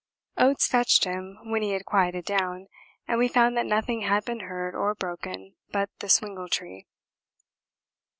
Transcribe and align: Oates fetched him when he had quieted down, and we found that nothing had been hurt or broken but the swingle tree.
Oates 0.35 0.65
fetched 0.65 1.03
him 1.03 1.37
when 1.43 1.61
he 1.61 1.73
had 1.73 1.85
quieted 1.85 2.25
down, 2.25 2.69
and 3.07 3.19
we 3.19 3.27
found 3.27 3.55
that 3.55 3.67
nothing 3.67 4.01
had 4.01 4.25
been 4.25 4.39
hurt 4.39 4.73
or 4.73 4.95
broken 4.95 5.53
but 5.71 5.91
the 5.99 6.09
swingle 6.09 6.49
tree. 6.49 6.87